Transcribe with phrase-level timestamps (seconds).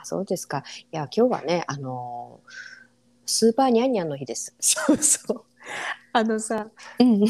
[0.00, 0.64] あそうですか。
[0.92, 2.80] いや今日はねあのー
[3.32, 4.56] スーパーニャンニャンの日です。
[4.58, 5.44] そうそう。
[6.12, 7.24] あのさ、うん。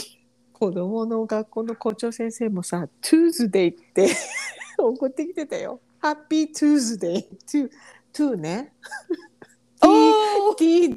[0.55, 4.09] 子供の学校の校長先生もさ、Tuesday って
[4.81, 5.79] 送ってきてたよ。
[6.01, 7.27] Happy Tuesday。
[7.47, 7.71] to,
[8.15, 8.73] to ね。
[9.83, 10.95] お TWOS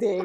[0.00, 0.22] で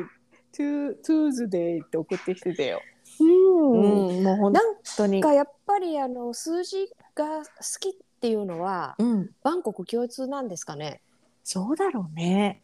[0.52, 2.82] to, Tuesday って送ってきてたよ。
[3.20, 3.28] うん。
[3.28, 4.54] うん、もう本
[4.98, 5.30] 当になん。
[5.30, 7.44] かやっぱりあの数字が好
[7.80, 7.95] き
[8.26, 11.02] っていうのはうん、万国共通なんですかね？
[11.44, 12.64] そうだろうね。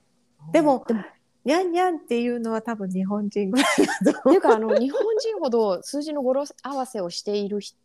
[0.54, 1.04] でも、でも
[1.46, 3.66] にゃんにゃんっていうのは多分日本人ぐらい
[4.04, 7.76] だとっていうかあの日本人ほど数字の語呂合わせをしているひ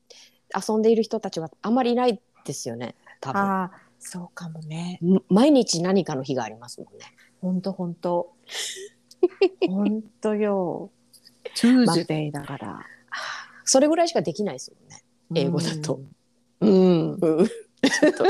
[0.69, 2.95] 遊んでいる人たちはあまりいないですよね。
[3.21, 3.43] 多分。
[3.43, 4.99] ああ、そうかもね。
[5.02, 7.05] ん毎日何かの日がありますもんね。
[7.43, 8.33] ほんとほんと。
[9.69, 10.91] ほんとよ。
[11.55, 12.80] Tuesday だから。
[13.65, 15.02] それぐらいしかできないですもんね。
[15.35, 16.01] 英語だと
[16.61, 17.18] うん。
[17.21, 17.49] うん。
[17.82, 18.24] ちょっと。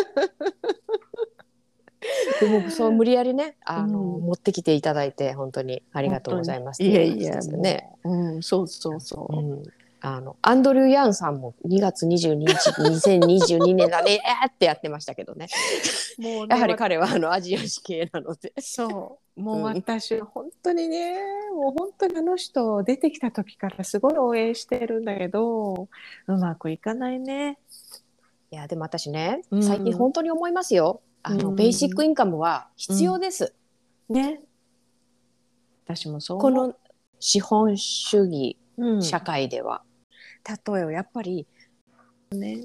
[2.40, 7.88] でもそう無理やりねあの、うん持ってきていただいて本当にありがとうございますいやいや、ね。
[8.02, 9.40] もううん、そうそうそうう。
[9.60, 9.62] ん、
[10.00, 15.46] あのアンドリュー・ヤンさんも2月22日2022年だね えーってやってましたけどね
[16.18, 19.26] もうねやはり彼はあのアジア式系なのでそう。
[19.40, 21.14] もううん私、本当にね、
[21.52, 25.88] もう本当にあの人出てきた時からすごい応援してるんだけど、
[26.26, 27.58] うまくいかないね。
[28.56, 33.54] いやでも私ねうん最近本当に思いますよ、あのうんベーシックインカムは必要です、
[34.08, 34.40] ね。
[35.84, 36.38] 私もそう。
[36.38, 36.74] この
[37.20, 39.82] 資本主義うん、社会では、
[40.46, 41.46] 例えばやっぱり
[42.30, 42.56] ね。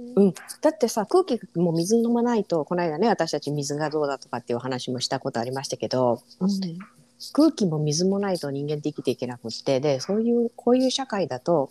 [0.61, 6.49] だってさ空気も水飲まないとこの間ね私たち水がどうだとかっていう話もしたことありましたけどうん。
[7.33, 11.69] 空気も水もないと人間って生きていけなくってでそういうこういう社会だと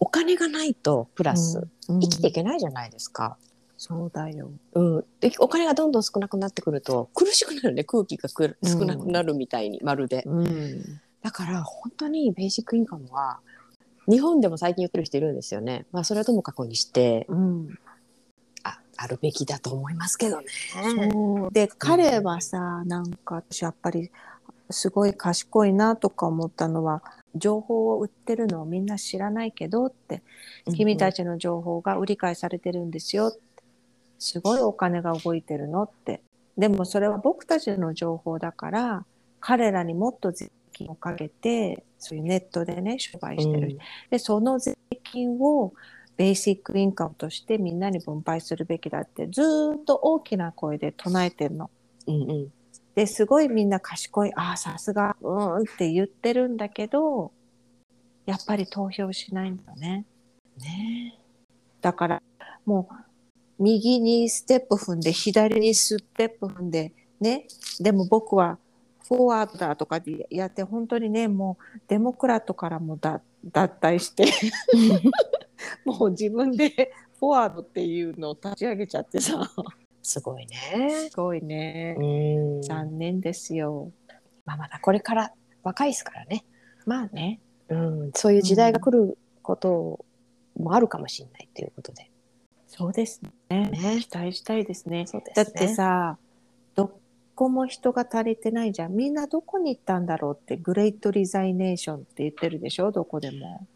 [0.00, 3.36] お金がないとプラスうん生きていけないじゃないですか。
[3.76, 4.50] そうだよ。
[4.74, 11.00] うん、でお金がどんどん少なくなってくると苦しくなるね空気がく少なくなるみたいに、まるでうん。
[11.22, 13.40] だから本当にベーシックインカムは
[14.08, 17.78] 日本でも最近言ってる人いるんですよねまあそれはともかくにしてうん。
[18.62, 20.46] ああるべきだと思いますけどね。
[20.72, 24.10] そうで彼はさなんか私やっぱり
[24.70, 27.02] すごい賢いなとか思ったのは
[27.34, 30.22] 情報を売ってるのをみんな知らないけどって
[30.74, 33.36] 君たち、ちの情報が売り買いされてるんですよ
[34.18, 36.22] すごいお金が動いてるのって。
[36.56, 39.04] でもそれは僕たちの情報だから
[39.40, 43.78] 彼らにもっと税金をかけてそういうネットでね商売してる、
[44.10, 45.72] でその税金を
[46.16, 51.70] ベーシックインカムとしてみんなに分配するべきだってずーっと大きな声で唱えてるの。
[52.06, 52.48] うんうんうん
[52.94, 54.32] ですごいみんな賢い。
[54.36, 55.16] ああさすが。
[55.20, 57.32] うーんって言ってるんだけど
[58.26, 60.06] やっぱり投票しないんだね。
[60.58, 61.18] ね
[61.80, 62.22] だから
[62.64, 62.94] もう
[63.58, 67.46] 右にステップ踏んで左にステップ踏んでね。
[67.80, 68.58] でも僕は
[69.08, 74.24] フォワードだとかでやって本当にねもうデモクラットからもだ脱退して
[75.84, 79.50] もう自分でフォワードっていうのを立ち上げちゃってさ
[80.04, 81.08] すごいね。
[81.10, 81.96] すごいね。
[81.98, 82.02] う
[82.58, 82.62] ん。
[82.62, 83.90] 残念ですよ。
[84.44, 85.32] まあまだこれから
[85.62, 86.44] 若いですからね、
[86.84, 87.40] まあね。
[87.70, 90.04] うん、そういう時代が来ること
[90.56, 92.10] もあるかもしれないということで。
[92.68, 93.70] そうですね。
[93.70, 94.00] ね。
[94.00, 95.06] 期待したいですね。
[95.06, 95.44] そうですね。
[95.44, 96.18] だってさ
[96.74, 97.00] ど
[97.34, 98.92] こも人が足りてないじゃん。
[98.92, 102.92] みんなどこに行ったんだろうってグレートリザイネーションって言ってるでしょ？
[102.92, 103.66] どこでも。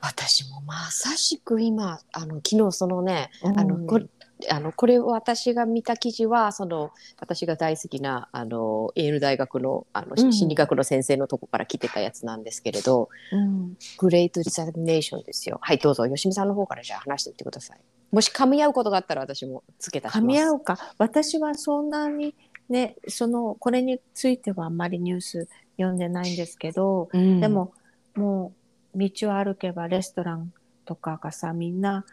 [0.00, 3.86] 私もまさしく今あの昨日そのね、あのうん。
[3.86, 4.06] これ
[4.50, 10.32] あのこれ私が見た記事はその私が大好きなあのエール大学のあの、うん。
[10.32, 13.76] 心理学の先生のとこから来てたやつなんですけれどうん。
[13.98, 15.58] グレートリザイネーションですよ。
[15.62, 16.06] はいどうぞ。
[16.06, 17.80] 吉見さんの方からじゃあ話していってください。
[18.12, 20.24] もし噛み合うことがあったら私も付け足します。
[20.24, 20.78] 噛み合うか。
[20.98, 22.34] 私はそんなに
[22.68, 27.40] ねそのこれについてはあんまりニュース読んでないんですけど、うん。
[27.40, 27.72] でも
[28.14, 28.52] も
[28.94, 30.52] う道を歩けばレストラン
[30.84, 32.04] とかがさみんな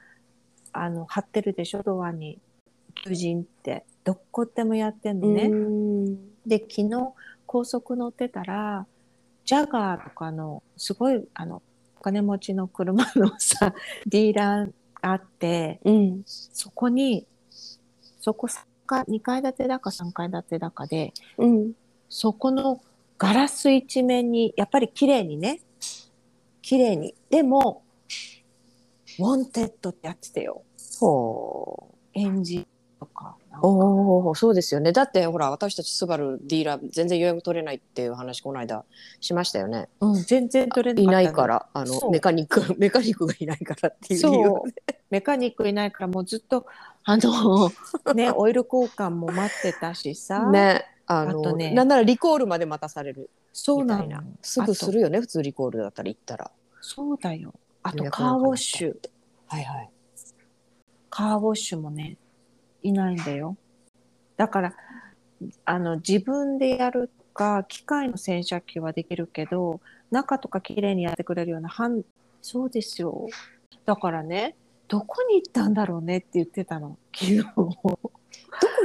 [0.73, 2.39] あの貼ってるでしょドアに。
[2.95, 3.85] 求人って。
[4.03, 5.43] どこでもやってんのね。
[5.43, 6.15] うん。
[6.45, 7.13] で昨日
[7.45, 8.85] 高速乗ってたら
[9.45, 11.61] ジャガーとかのすごいあの
[11.97, 13.73] お金持ちの車のさ
[14.05, 16.23] ディーラーがあってうん。
[16.25, 17.25] そこに
[18.19, 18.47] そこ
[18.87, 21.73] 2階建てだか3階建てだかでうん。
[22.09, 22.81] そこの
[23.17, 25.61] ガラス一面にやっぱり綺麗にね。
[26.61, 27.15] 綺麗に。
[27.29, 30.63] でも「Wanted」ってやってたよ。
[30.99, 31.95] ほう。
[32.13, 32.67] エンジン
[32.99, 34.91] とかおおそうですよね。
[34.91, 38.83] だってほら私たちスバルディーラー全然予約取れないっていう話この間
[39.19, 39.89] しましたよね。
[39.99, 41.21] うん、全然取れなかったの。
[41.21, 44.73] いないからあのメカニック メカニックがいないからっていう理由そう。
[45.09, 46.65] メカニックいないからもうずっと
[47.03, 47.71] あの
[48.15, 51.71] ねオイル交換も待ってたしさ、ねあのあとね。
[51.71, 54.03] なんならリコールまで待たされるそうなの。
[54.03, 56.51] みたいなすぐするよね普通リコールだったら行ったら。
[56.81, 57.53] そうだよ
[57.83, 58.95] あとカーウォッシュ。
[59.47, 59.89] はいはい。
[61.09, 62.17] カーウォッシュもね
[62.81, 63.55] いないんだよ。
[64.35, 64.73] だから
[65.65, 69.81] あの自分でやるか機械の洗車機はできるけど
[70.11, 71.69] 中とかきれいにやってくれるような
[72.41, 73.27] そうですよ。
[73.85, 74.55] だからね
[74.87, 76.97] どこに行ったんだろうねって言ってたの。
[77.13, 77.33] 昨日。
[77.33, 78.09] いやどこ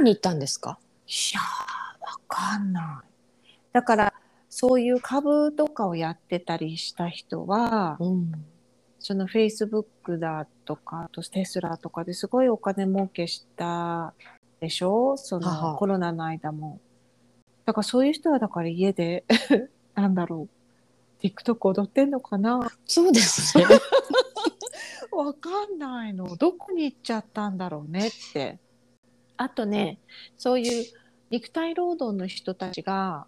[0.03, 0.77] に行ったんですか？
[1.07, 3.49] ーわかんない。
[3.71, 4.13] だから
[4.49, 8.31] そういう株とかをやってたりした人は、うん
[8.99, 14.13] そのフェイスブックだとか、あとテスラとかですごいお金儲けした
[14.59, 15.15] でしょ？
[15.17, 16.79] そのコロナの間も。
[17.65, 19.23] だからそういう人はだから家で、
[19.95, 20.47] なんだろ
[21.21, 22.71] う、TikTok 踊ってんのかな？
[22.85, 23.65] そうですね
[25.11, 26.35] わかんないの。
[26.35, 28.59] どこに行っちゃったんだろうねって。
[29.37, 29.99] あとね、
[30.37, 30.85] そういう
[31.29, 33.25] 肉体労働の人たちが、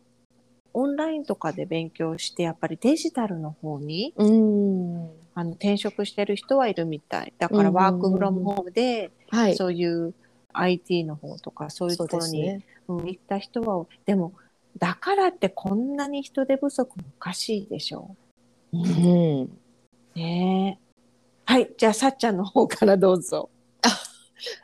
[0.74, 7.33] オンラインとかで勉強して、やっぱりデジタルの方にうんあの転職してる人はいるみたい。
[7.38, 10.13] だからワークフロムホームで、はいそういう
[10.54, 14.33] IT の方とかそういうところに、うん行った人は、でも、
[14.78, 18.18] だからってこんなに人手不足もおかしいでしょ
[18.74, 19.50] うんう。
[20.16, 20.92] ねえ。
[21.45, 23.50] はい、じゃあさっちゃんの方からどうぞ。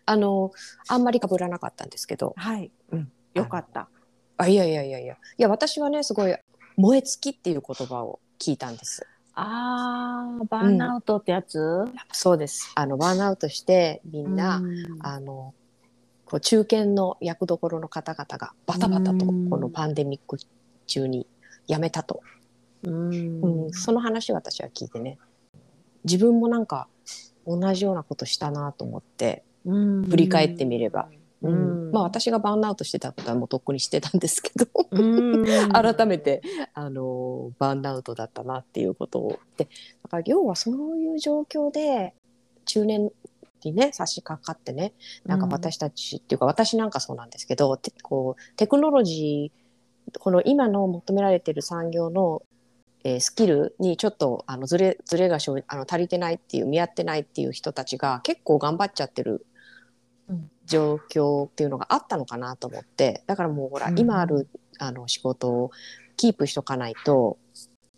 [0.06, 0.52] あの
[0.88, 2.72] あんまり被らなかったんですけどはい。
[2.92, 3.88] うんよかった。
[4.38, 6.36] あいやいやいやいやいや私はねすごい
[6.76, 9.06] 燃え尽きっていう言葉を聞いたんです
[9.40, 12.72] あー、バーンアウトってやつ、そうです。
[12.74, 14.86] あのバーンアウトしてみんな、うん。
[15.02, 15.54] あの
[16.26, 19.50] こう中堅の役どころの方々がバタバタとこうん。
[19.50, 20.40] のパンデミック
[20.88, 21.28] 中に
[21.68, 22.22] 辞めたと、
[22.82, 23.64] うん。
[23.66, 25.20] うんその話を私は聞いてね。
[26.04, 26.88] 自分もなんか
[27.46, 30.04] 同じようなことしたなと思って、うん。
[30.06, 31.10] 振り返ってみれば、
[31.42, 31.92] うん。
[31.92, 35.46] まあ私がバーンアウトしてたことはもうとっくにしてたんですけど、うん。
[35.72, 36.42] 改めて
[36.74, 39.40] あのバーンアウトだったなっていうことを。
[39.58, 39.66] で
[40.04, 42.14] だから要はそういう状況で
[42.66, 43.12] 中年
[43.64, 44.94] にね差し掛かってね
[45.26, 52.44] なんか私たちっていうか、私なんかそうなんですけどてこうテクノロジーこの今の求められてる産業の、
[53.04, 59.46] えースキルにちょっとあのずれずれが生じあの足りてないっていう見合ってないっていう人たちが結構頑張っちゃってる
[60.30, 64.00] うん状況っていうのがあったのかなと思ってだからもうほら、うん。
[64.00, 64.48] 今ある
[64.80, 65.72] あの仕事を
[66.18, 67.38] キープしとかないと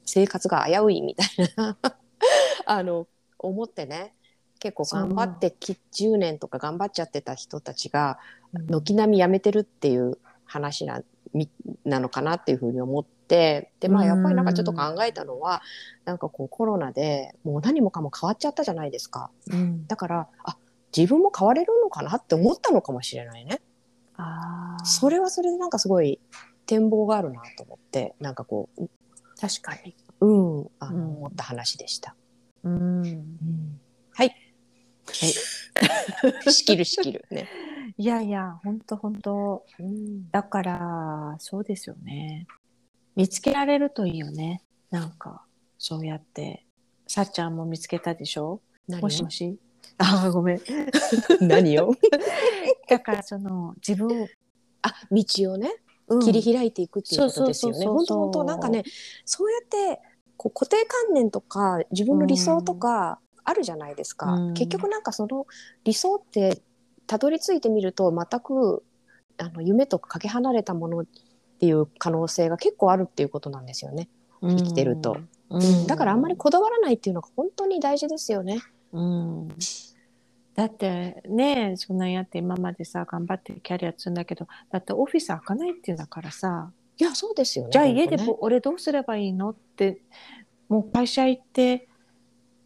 [0.06, 1.78] 生活が危ういみたいな
[2.66, 3.08] あの
[3.38, 4.14] 思ってね
[4.60, 8.20] 結構頑張ってき10年とか頑張っちゃってた人たちが
[8.68, 11.02] 軒並み辞めてるっていう話な
[11.34, 11.50] み
[11.86, 15.62] なのかなっていうふうに思ってでまあやっぱりなんかちょっと考えたのは
[16.06, 19.30] なんかこうコロナでもう何もかも変わっちゃったじゃないですか。
[19.52, 19.88] うん。
[19.88, 20.58] だからあ
[20.96, 23.62] 自分も変われるのかなって思ったのかもしれないね。
[24.16, 24.86] あー。
[24.86, 26.20] それはそれでなんかすごい
[26.66, 28.90] 展望があるなと思ってなんかこう
[29.40, 29.96] 確かに。
[30.22, 32.16] うんあの、うん思った話でした、
[32.64, 33.80] うん。
[34.12, 34.28] はい。
[34.28, 34.34] は
[36.46, 36.52] い。
[36.52, 37.48] 仕切る仕切るね、
[37.98, 39.66] いやいや、本当本当。
[39.80, 42.48] うん、だから、そうですよね。
[43.16, 44.62] 見つけられるといいよね。
[44.92, 45.46] なんか、
[45.78, 46.66] そうやって。
[47.08, 48.62] さっちゃんも見つけたでしょ？
[48.88, 49.02] 何？
[49.02, 49.58] もしもし？
[49.98, 50.62] あー、ごめん。
[51.42, 51.94] 何を？
[52.88, 54.28] だから、その、自分、
[54.82, 55.72] あ道をね
[56.08, 57.86] うん切り開いていくっていうことですよね。
[57.86, 58.84] 本当本当なんかね
[59.26, 60.02] そうやって
[60.38, 64.34] こう固定観念とか自分の理想とかあるじゃないですか。
[64.34, 65.46] うん結局なんかその
[65.84, 66.62] 理想って
[67.08, 68.84] たどり着いてみると全く
[69.38, 71.06] あの夢とかかけ離れたものっ
[71.60, 74.10] ていう可能性が結構あるっていうことなんですよね。
[74.42, 75.14] 生きてると。
[75.14, 78.60] うんだからあんまりこだわらないっていうのが本当に大事ですよね。
[78.92, 79.50] うん
[80.56, 87.72] だってねそんなんやって今までさ頑張ってキャリア積んだけどだってオフィス開かないっていうんだからさいやそうですよね。
[87.72, 90.02] じゃあ家でねぼ俺どうすればいいのって
[90.68, 91.88] もう会社行って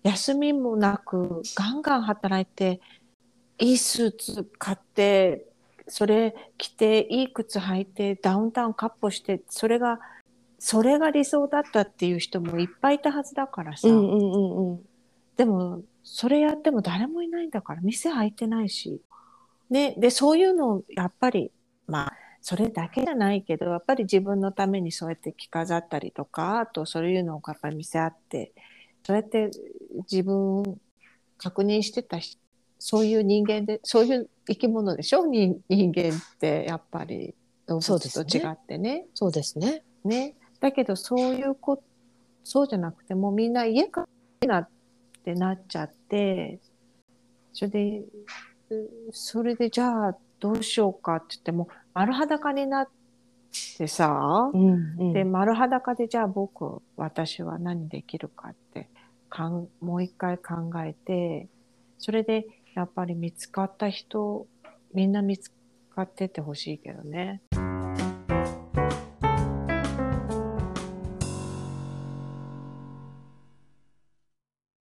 [0.01, 2.81] 休みもなくガンガン働いて
[3.59, 5.45] いいスーツ買って
[5.87, 9.99] それ着ていい靴履いてダウンタウンカッポしてそれが
[10.57, 14.81] それが理想だったっていう人もいっぱいいたはずだからさ、うんうんうんうん。
[15.37, 19.01] でもそれやっても誰もいないんだから店開いてないし
[19.69, 21.51] ねでそういうのをやっぱり
[21.87, 28.51] まあそれだけじゃないけどやっぱり自分のためにそうやって着飾ったりとかあとそういうのをやっぱり見せ合って
[29.05, 29.49] そうやって
[30.11, 30.79] 自分
[31.37, 32.37] 確認してたし
[32.79, 35.25] そういう人間でそういう生き物でしょ？
[35.25, 37.33] 人人間ってやっぱり
[37.65, 39.05] 動そう物ですねと違ってね。
[39.13, 39.83] そうですね。
[40.03, 41.81] ねだけどそういうこ
[42.43, 44.05] そうじゃなくてもうみんな家か
[44.41, 44.69] らなっ
[45.23, 46.59] てなっちゃって
[47.53, 48.03] それで、
[49.11, 52.89] それでじゃあどうしようかって言っても、丸裸になっ
[53.77, 58.89] てさ、うんうんで、丸裸でじゃあ僕、私は何できるかって
[59.29, 61.47] かん、もう一回考えて、
[61.99, 64.47] それでやっぱり見つかった人、
[64.93, 65.51] みんな見つ
[65.95, 67.41] かっててほしいけどね。